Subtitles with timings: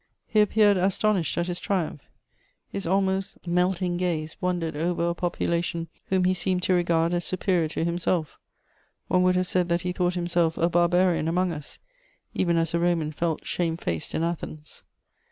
[0.25, 2.01] He appeared astonished at his triumph;
[2.67, 7.67] his almost melting gaze wandered over a population whom he seemed to regard as superior
[7.67, 8.39] to himself:
[9.09, 11.77] one would have said that he thought himself a Barbarian among us,
[12.33, 14.83] even as a Roman felt shame faced in Athens.